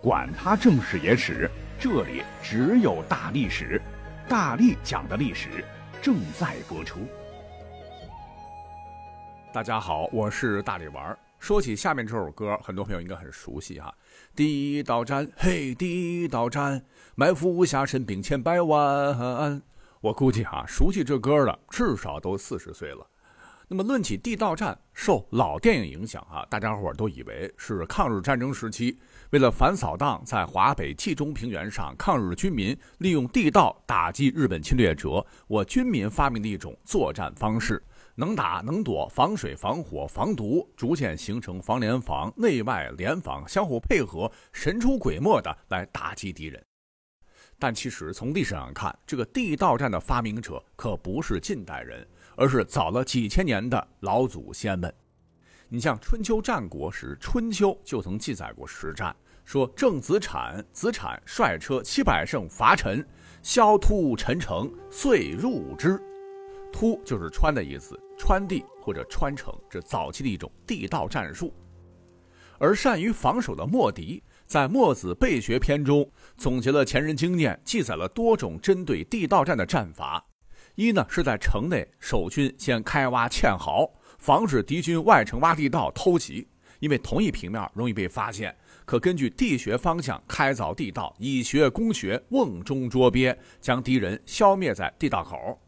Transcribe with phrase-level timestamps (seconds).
[0.00, 3.82] 管他正史野史，这里只有大历史，
[4.28, 5.64] 大力讲的历史
[6.00, 7.00] 正在播出。
[9.52, 11.18] 大家好，我是大力丸。
[11.40, 13.92] 说起下面这首歌，很多朋友应该很熟悉哈。
[14.36, 16.80] 地道战，嘿，地道战，
[17.16, 19.60] 埋伏无暇神兵千百万。
[20.00, 23.04] 我估计哈，熟悉这歌的至少都四十岁了。
[23.70, 28.98] 那么论起地道战，受老电影影响啊，大家伙都以为是抗日战争时期。
[29.28, 35.22] 为了反扫荡，在华北冀中平原上，抗日军民利用地道打击日本侵略者。
[35.46, 37.82] 我军民发明的一种作战方式，
[38.14, 46.64] 能打能躲，防水防火防毒，逐渐形成防联防、内外联防，相互配合，神出鬼没的来打击敌人。
[47.60, 52.06] 但其实从历史上看，这个地道战的发明者可不是近代人，
[52.38, 54.94] 而是早了几千年的老祖先们。
[55.68, 59.14] 你像春秋战国时，春秋就曾记载过实战，
[59.44, 63.04] 说郑子产，子产率车七百乘伐陈，
[63.42, 66.00] 萧突陈城，遂入之。
[66.72, 71.52] 突就是穿的意思，穿地或者穿城，这早期的一种地道战术。
[72.60, 80.24] 而善于防守的莫迪，在《墨子备学篇》中总结了前人经验，记载了多种针对地道战的战法。
[80.78, 83.90] 一呢，是在城内守军先开挖堑壕。
[84.16, 86.46] 防止敌军外城挖地道偷袭，
[86.78, 95.60] 因为同一平面容易被发现，可根据地穴方向开凿地道，以穴攻穴，瓮中捉鳖，将敌人消灭在地道口。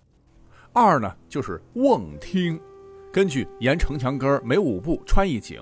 [0.72, 2.60] 二呢，就是瓮听，
[3.12, 5.60] 根据沿城墙根每五步穿一井，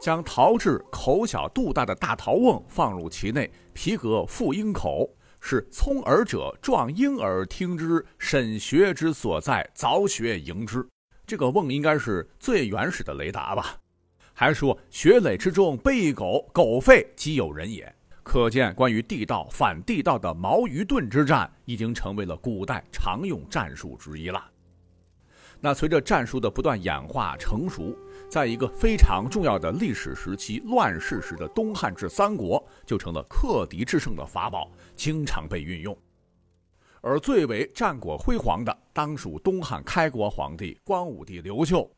[0.00, 5.06] 将陶制口小肚大的大陶瓮放入其内，皮革覆鹰口，
[5.48, 10.84] 是聪耳者壮婴耳听之，审学之所在，凿穴迎之。
[11.24, 13.76] 这个瓮应该是最原始的雷达吧？
[14.34, 17.94] 还说穴垒之中备狗，狗吠即有人也。
[18.24, 24.44] 可见，关于地道反地道的矛与盾之战，已经成为了古代常用战术之一了。
[25.60, 27.96] 那随着战术的不断演化成熟，
[28.28, 35.96] 在一个非常重要的历史时期——乱世时的东汉至三国，就成了克敌制胜的法宝，经常被运用。
[37.00, 41.88] 而最为战果辉煌的，当属东汉开国皇帝光武帝刘秀。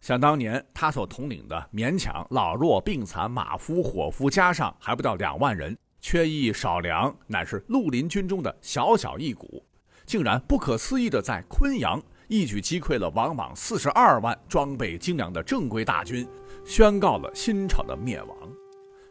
[0.00, 9.64] 想当年，他所统领的勉强老弱病残、马夫伙夫加上还不到两万人，缺衣少粮，乃是绿林军中的小小一股，
[10.06, 12.00] 竟然不可思议的在昆阳
[12.32, 16.26] 一举击溃了王莽四十二万装备精良的正规大军，
[16.64, 18.34] 宣告了新朝的灭亡。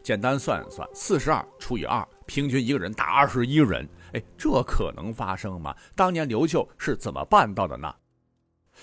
[0.02, 3.88] 简单算一算，四十二除以二，平均一个人打二十一人。
[4.14, 5.72] 哎，这可能发生吗？
[5.94, 7.94] 当年刘秀是怎么办到的呢？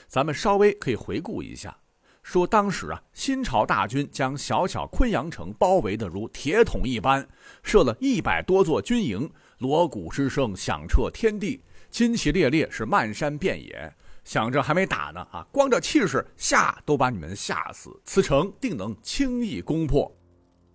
[0.07, 1.77] 咱们稍微可以回顾一下，
[2.23, 7.27] 说当时啊，新朝大军将小小昆阳城包围的如铁桶一般，
[7.61, 11.61] 设了一百多座军营，锣鼓之声响彻天地，
[11.91, 13.93] 旌旗猎猎是漫山遍野。
[14.23, 20.11] 想着还没打呢啊，光这气势吓都把你们吓死，此城定能轻易攻破。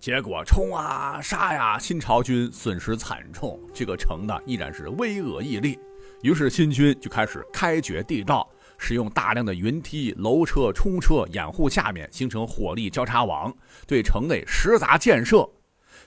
[0.00, 5.78] 结果冲啊杀呀，新朝军损失惨重，这个城呢依然是巍峨屹立。
[6.22, 13.54] 于是新军就开始开掘地道，使用大量的云梯、楼车、冲车掩护下面，形成火力交叉网，
[13.86, 15.48] 对城内实砸建设。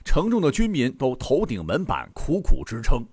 [0.04, 3.04] 城中的军民都头顶门板，苦苦支撑。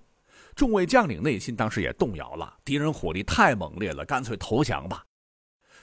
[0.56, 5.04] 众位将领内心当时也动摇了，敌人火力太猛烈了，干脆投降吧。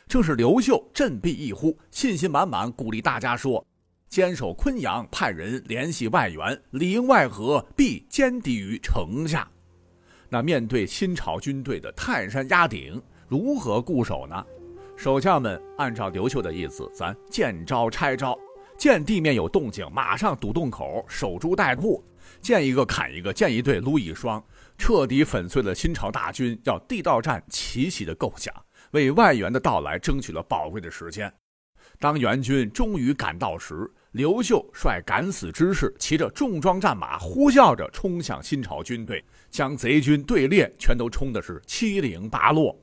[0.07, 3.63] 正是刘秀振臂一呼，信心满满，鼓励大家说。
[4.09, 9.47] 坚守昆阳，派人联系外援，里应外合，必歼敌于城下。
[10.28, 14.44] 那面对新朝军队的泰山压顶，如何固守呢？
[14.97, 18.35] 守将们按照刘秀的意思，咱见招拆招，
[18.75, 22.03] 见地面有动静，马上堵洞口，守株待兔，
[22.41, 24.44] 见一个砍一个，见一对撸一双，
[24.78, 28.53] 彻底粉碎了新朝大军要地道战奇袭的构想，
[28.91, 31.31] 为外援的到来争取了宝贵的时间。
[32.00, 42.78] 当援军终于赶到时，刘秀率敢死之士，骑着重装战马，呼啸着冲向新朝军队，将贼军队列全都冲的是七零八落。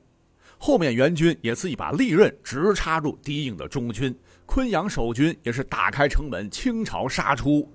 [0.57, 7.69] 后面援军也是一把利刃直插入敌营的中军，昆阳守军也是打开城门倾巢杀出。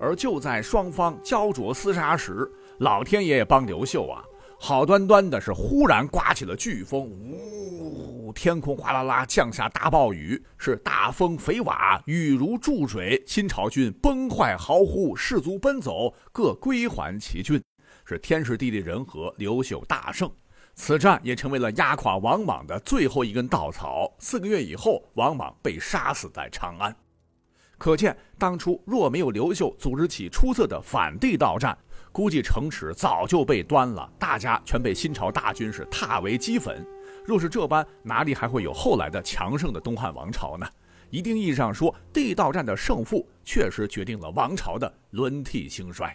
[0.00, 2.48] 而就在双方焦灼厮杀时，
[2.78, 4.22] 老天爷也帮刘秀啊！
[4.60, 13.20] 好端端的是，忽然刮起了飓风，呜，天空哗啦啦降下大暴雨，是大风飞瓦，雨如注水。
[13.26, 17.60] 新朝军崩坏嚎呼，士卒奔走，各归还其军，
[18.04, 20.30] 是天时地利人和，刘秀大胜。
[20.74, 24.12] 此战也成为了压垮王莽的最后一根稻草。
[24.20, 26.94] 四个月以后，王莽被杀死在长安。
[27.76, 31.76] 可见当初若没有刘秀组织起出色的反地道战，
[32.18, 36.84] 估计城池早就被端了，大家全被新朝大军是踏为齑粉。
[37.24, 40.66] 若是这般，哪里还会有后来的强盛的东汉王朝呢？
[41.10, 46.12] 一定意义上说，地道战的胜负确实决定了王朝的轮替兴衰。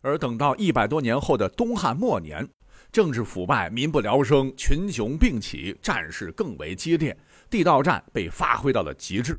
[0.00, 2.44] 而等到一百多年后的东汉末年，
[2.90, 7.16] 政治腐败，民不聊生，群雄并起，战事更为激烈，
[7.48, 9.38] 地道战被发挥到了极致。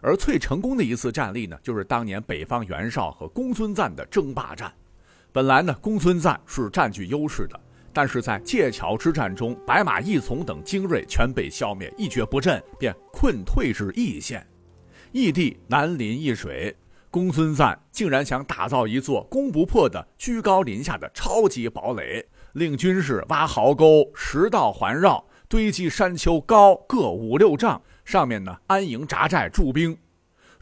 [0.00, 4.72] 而最成功的一次战例呢，就是当年北方袁绍和公孙瓒的争霸战。
[5.32, 7.60] 本来呢，公孙瓒是占据优势的，
[7.92, 14.46] 但是在界桥之战中，白马义从等精锐全被消灭，一蹶不振，便困退至易县。
[15.12, 16.76] 义地南临易水，
[17.10, 27.80] 公孙瓒竟然想打造一座攻不破的居高临下的超级堡垒，令军士挖壕沟，十道环绕，堆积山丘高各五六丈。
[28.08, 29.94] 上面呢安营扎寨驻兵，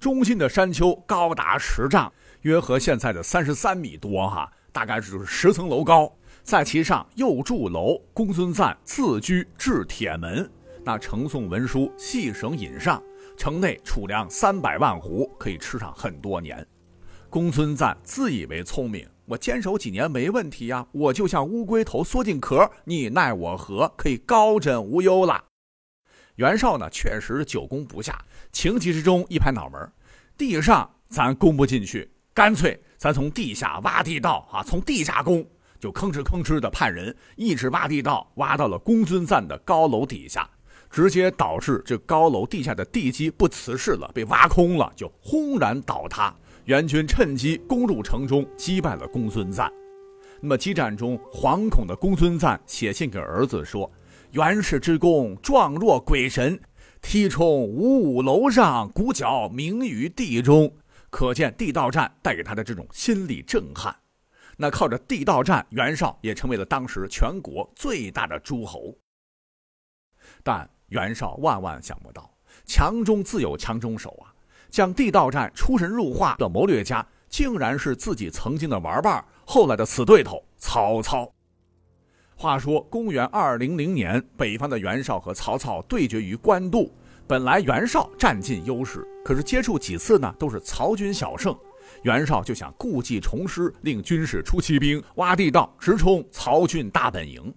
[0.01, 6.13] 中心的山丘高达十丈，约合现在的三十三米多哈，大概就是十层楼高。
[6.43, 10.51] 在其上又筑楼，公孙瓒自居置铁门，
[10.83, 13.01] 那呈送文书细绳引上，
[13.37, 16.67] 城内储粮三百万斛，可以吃上很多年。
[17.31, 23.95] 公孙瓒自以为聪明，我坚守几年没问题呀，我就像乌龟头缩进壳，你奈我何？
[23.97, 25.45] 可以高枕无忧了。
[26.37, 28.19] 袁绍呢，确实久攻不下，
[28.53, 29.91] 情急之中一拍脑门
[30.37, 35.47] 地上咱攻不进去，干脆咱从地下挖地道啊，从地下攻，
[35.81, 40.47] 就吭哧吭哧的派人一直挖地道，挖到了公孙瓒的高楼底下，
[40.91, 46.35] 直接导致这高楼地下的地基不瓷实了，被挖空了，就轰然倒塌。
[46.67, 49.73] 袁军趁机攻入城中，击败了公孙瓒。
[50.43, 53.91] 那么激战中，惶恐的公孙瓒写信给儿子说。
[54.33, 56.61] 袁氏之功状若鬼神，
[57.01, 60.73] 梯冲五五楼上，鼓角鸣于地中。
[61.09, 63.95] 可见地道战带给他的这种心理震撼。
[64.57, 68.95] 那靠着地道战，袁绍也成为了当时全国最大的诸侯。
[70.43, 72.31] 但袁绍万万想不到，
[72.67, 74.35] 强中自有强中手啊！
[74.69, 81.33] 将地道战出神入化的谋略家，竟然是自己曾经的玩伴，后来的死对头曹操。
[82.39, 86.93] 话说，公元二零零年，北方的袁绍和曹操对决于官渡。
[87.27, 91.57] 本来袁绍占尽优势，可是接触几次呢，都是曹军小胜。
[92.03, 97.53] 袁绍就想故技重施，令军士出奇兵，挖地道，直冲曹军大本营。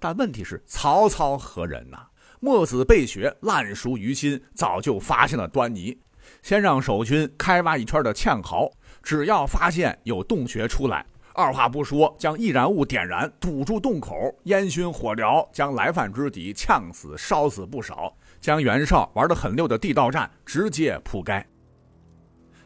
[0.00, 1.98] 但问题是，曹操何人呢？
[2.40, 5.96] 墨子备学，烂熟于心，早就发现了端倪。
[6.40, 8.72] 先让守军开挖一圈的堑壕，
[9.02, 11.04] 只要发现有洞穴出来。
[11.38, 14.12] 二话不说，将易燃物点燃，堵住洞口，
[14.46, 21.46] 烟熏火燎，将来犯之敌呛死、烧死不少，将袁绍玩得很溜的地道战直接扑街。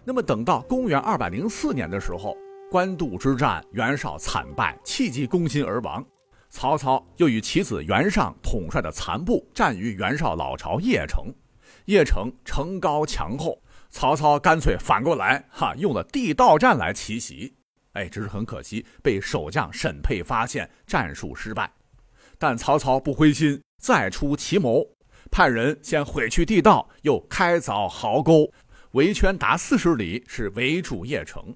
[0.04, 2.34] 那么，等到公元二百零四年的时候，
[2.70, 6.02] 官渡之战，袁绍惨败，气急攻心而亡。
[6.48, 11.26] 曹操又与其子袁尚统帅的残部战于袁绍老巢邺城，
[11.84, 13.60] 邺城城高墙厚，
[13.90, 17.52] 曹操干脆反过来，哈，用了地道战来奇袭。
[17.92, 21.70] 哎，只是很可惜，被守将沈佩发现，战术失败。
[22.38, 24.84] 但曹操不灰心，再出奇谋，
[25.30, 28.52] 派人先毁去地道，又开凿壕沟，
[28.92, 31.54] 围圈达四十里，是围住邺城。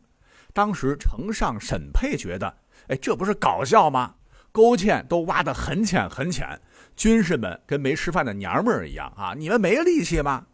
[0.52, 2.56] 当时城上沈佩觉得，
[2.88, 4.14] 哎，这不是搞笑吗？
[4.52, 6.58] 沟堑都挖得很浅很浅，
[6.96, 9.34] 军士们跟没吃饭的娘们儿一样啊！
[9.36, 10.46] 你们没力气吗？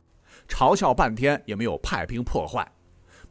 [0.49, 2.68] 嘲笑半天也没有派兵破坏。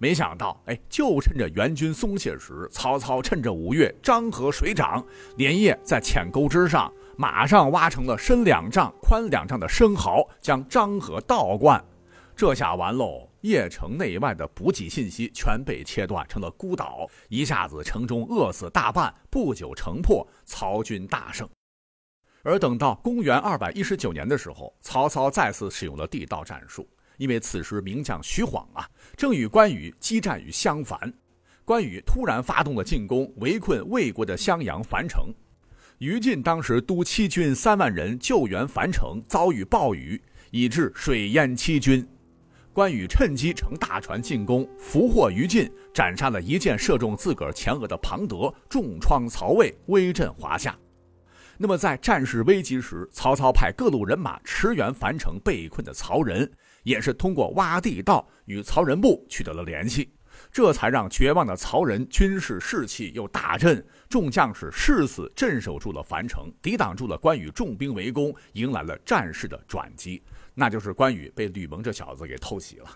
[0.01, 5.05] 没想到，哎，就趁着援军松懈时，曹操趁着五月漳河水涨，
[5.37, 11.79] 连夜在浅沟之上马上挖成了深两丈、宽两丈的深壕，将漳河倒灌。
[12.35, 13.29] 这下完喽！
[13.43, 17.07] 邺城内外的补给信息全被切断，成了孤岛。
[17.29, 21.47] 一下子城中饿死大半，不久城破，曹军大胜。
[22.41, 26.89] 而等到公元二百一十九年的时候，曹操再次使用了地道战术。
[27.21, 28.83] 因为此时名将徐晃啊，
[29.15, 31.13] 正与关羽激战于襄樊，
[31.63, 35.31] 关羽突然发动了进攻，围困魏国的襄阳樊城。
[35.99, 42.03] 于禁当时督七军三万人救援樊城，遭遇暴雨，以致水淹七军。
[42.73, 50.75] 关羽趁机乘大船进攻，俘获于禁，斩杀了一箭射中自个儿前额的庞德，重创曹魏，威震华夏。
[51.55, 56.51] 那么在战事危急时，曹操派各路人马驰援樊城被困的曹仁。
[56.83, 60.09] 也是通过挖地道与曹仁部取得了联系，
[60.51, 70.21] 这才让绝望的曹仁军事士气又大振，众将士誓死镇守住了樊城，抵挡住了关羽重兵围攻，迎来了战事的转机，
[70.53, 72.89] 那就是关羽被吕蒙这小子给偷袭了。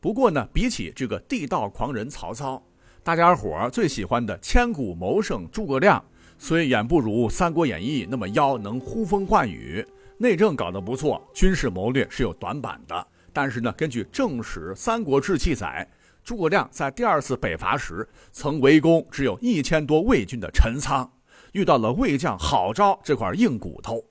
[0.00, 2.62] 不过呢，比起这个地道狂人曹操，
[3.02, 6.04] 大家伙最喜欢的千古谋圣诸葛亮，
[6.38, 9.84] 虽远不如《三国演义》那么妖能呼风唤雨，
[10.18, 13.06] 内政搞得不错，军事谋略是有短板的。
[13.32, 15.86] 但是呢，根据正史《三国志》记载，
[16.24, 21.10] 诸葛亮在第二次北伐时，曾围攻只有一千多魏军的陈仓，
[21.52, 24.02] 遇到了魏将郝昭这块硬骨头。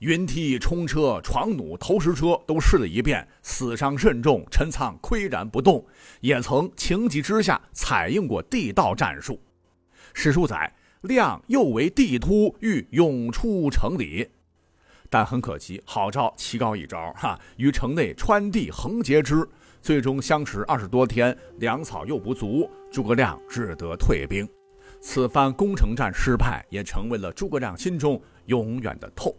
[0.00, 5.86] 云梯、冲车、床弩、投石车都试了一遍，死伤甚重，陈仓岿然不动。
[6.20, 9.40] 也曾情急之下采用过地道战术。
[10.12, 10.70] 史书载，
[11.02, 14.28] 亮又为地突，欲涌出城里，
[15.14, 19.48] 但很可惜，郝昭棋高一招，哈，于城内穿地横截之，
[19.80, 24.44] 最终相持二十多天，粮草又不足，诸葛亮只得退兵。
[25.00, 29.32] 此番攻城战失败，也成为了诸葛亮心中永远的痛。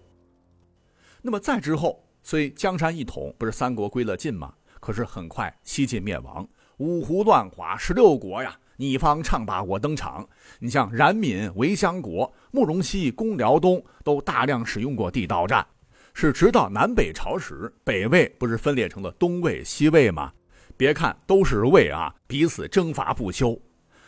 [1.21, 4.53] 那么再之后，虽江山一统，不是三国归了晋吗？
[4.79, 10.27] 可是很快西晋灭亡，五胡乱华，十六国呀，你方唱罢我登场。
[10.59, 15.65] 你像冉闵围襄国，慕容熙攻辽东，都大量使用过地道战。
[16.13, 20.31] 是直到南北朝时，北魏不是分裂成了东魏、西魏吗？
[20.77, 23.59] 别看都是魏啊，彼此征伐不休。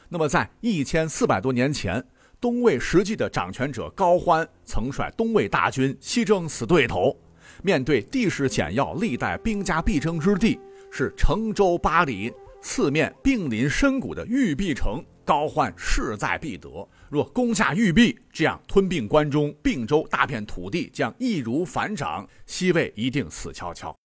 [0.09, 2.05] 那么在一千四百多年前。
[2.39, 7.17] 东魏实际的掌权者高欢曾率东魏大军西征死对头，
[7.63, 10.59] 面对地势险要、历代兵家必争之地，
[10.91, 12.31] 是城周八里、
[12.69, 16.69] 四面并临深谷的玉璧城，高欢势在必得。
[17.09, 23.95] 若攻下玉璧，这样吞并关中、并州大片土地，将易如反掌，西魏一定死翘翘。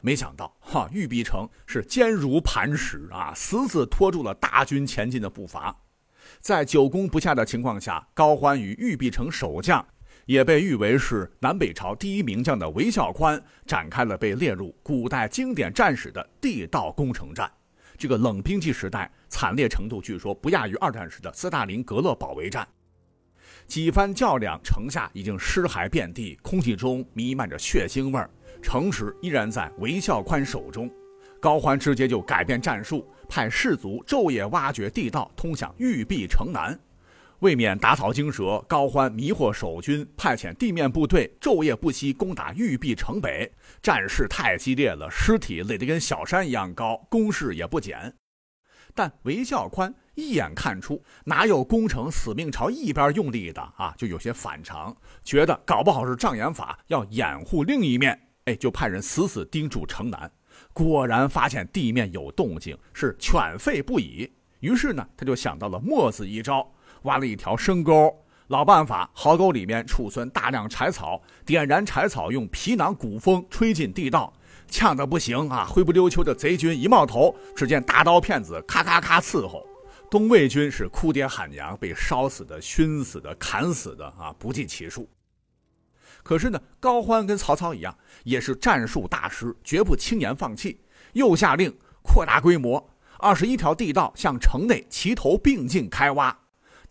[0.00, 5.74] 没想到，哈，玉璧城是坚如磐石啊，死死拖住了大军前进的步伐。
[6.40, 9.86] 在久攻不下的情况下，高欢与玉璧城守将，
[10.26, 17.48] 也被誉为是南北朝第一名将的韦孝宽，展开了被列入古代经典战史的地道攻城战。
[17.96, 22.66] 这个冷兵器时代惨烈程度，据说不亚于二战时的斯大林格勒保卫战。
[23.66, 28.28] 几番较量，城下已经尸骸遍地，空气中弥漫着血腥味儿，
[28.62, 30.90] 城池依然在韦孝宽手中。
[31.40, 36.78] 高欢直接就改变战术，派士卒昼夜挖掘地道通向玉璧城南。
[37.44, 43.52] 为免打草惊蛇，高欢迷惑守军，派遣地面部队昼夜不息攻打玉璧城北。
[43.82, 48.14] 战事太激烈了，尸体垒得跟小山一样高，攻势也不减。
[48.94, 58.18] 但韦孝宽一眼看出哪有攻城死命朝一边用力的啊，就有些反常，觉得搞不好是障眼法，要掩护另一面。
[58.46, 60.32] 哎，就派人死死盯住城南。
[60.72, 64.32] 果然发现地面有动静，是犬吠不已。
[64.60, 66.73] 于是呢，他就想到了墨子一招，
[67.04, 68.14] 挖了一条深沟。
[68.48, 74.30] 老办法，壕沟里面储存大量柴草，点燃柴草，用皮囊鼓风吹进地道，
[74.68, 75.64] 呛得不行啊！
[75.66, 79.66] 灰不溜秋的贼军一冒头，只见大刀片子咔咔咔伺候，
[80.10, 85.08] 东魏军是哭爹喊娘，被烧死的、熏死的、砍死的啊，不计其数。
[86.22, 90.78] 可是呢，高欢跟曹操一样，也是战术大师，绝不轻言放弃。
[91.14, 96.36] 又下令扩大规模，二十一条地道向城内齐头并进开挖。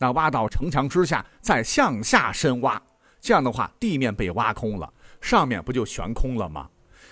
[0.04, 2.82] 那挖到城墙之下，再向下深挖。
[3.22, 6.68] 这样的话，地面被挖空了，上面不就悬空了吗？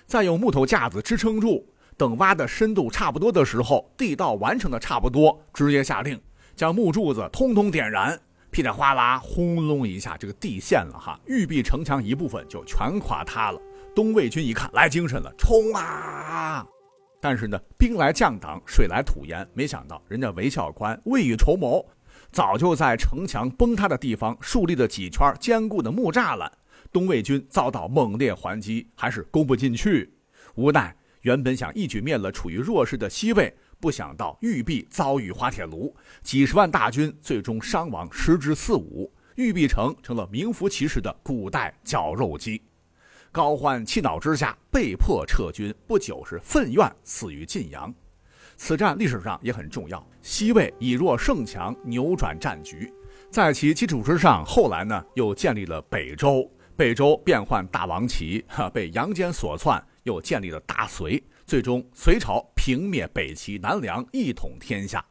[0.06, 1.66] 再用木头架子支撑住。
[1.96, 6.20] 等挖的深度差不多的时候，地道完成的差不多，直接下令
[6.54, 8.20] 将木柱子通通点燃。
[8.50, 13.62] 噼里哗啦，轰隆一下，这个地陷了哈，玉璧城墙一部分就全垮塌了。
[13.96, 16.68] 东魏军一看来精神了，冲啊！
[17.22, 21.86] 但是呢，兵来将挡，水来土掩，没想到人家韦孝宽未雨绸缪，
[22.32, 26.52] 早就在城墙崩塌的地方树立了几圈坚固的木栅栏。
[26.92, 30.14] 东魏军遭到猛烈还击，还是攻不进去。
[30.56, 33.54] 无奈，原本想一举灭了处于弱势的西魏。
[33.80, 42.62] 不想到玉璧遭遇滑铁卢，几十万大军最终伤亡十之四五，玉璧城成了名副其实的古代绞肉机。
[43.32, 47.92] 高欢气恼之下被迫撤军，不久是愤怨死于晋阳。
[48.64, 52.94] 此战历史上也很重要，西魏以弱胜强，扭转战局。
[53.32, 61.22] 在其基础之上，后来呢又建立了北周，北周变换大王旗，哈被杨坚所篡，又建立了大隋。
[61.44, 65.04] 最终，隋朝平灭北齐、南梁，一统天下。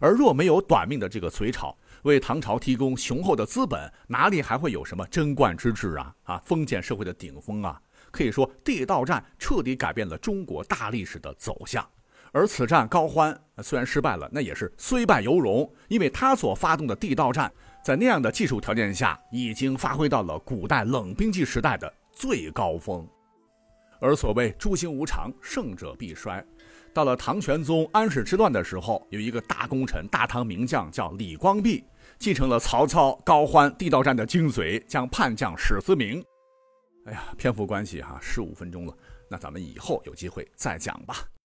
[0.00, 6.12] 而若没有短命的这个隋朝，为唐朝提供雄厚的资本，哪里还会有什么贞观之治啊？
[6.24, 7.80] 啊，封建社会的顶峰啊！
[8.10, 11.88] 可以说，地道战彻底改变了中国大历史的走向。
[12.32, 17.52] 而此战，高欢虽然失败了，那也是虽败犹荣，因为他所发动的地道战，
[17.84, 23.06] 在那样的技术条件下，已经发挥到了古代冷兵器时代的最高峰。
[24.00, 26.44] 而所谓诸行无常，胜者必衰。
[26.94, 31.84] 到了唐玄宗安史之乱的时候，有一个大功臣，大唐名将叫李光弼，
[32.18, 36.24] 继承了曹操、高欢地道战的精髓，将叛将史思明。
[37.06, 38.94] 哎呀，篇幅关系哈，十五分钟了，
[39.28, 41.16] 那咱们以后有机会再讲吧。